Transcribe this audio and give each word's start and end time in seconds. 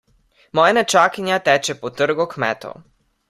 Moja 0.59 0.71
nečakinja 0.77 1.37
teče 1.49 1.77
po 1.83 1.93
trgu 2.01 2.29
kmetov. 2.35 2.81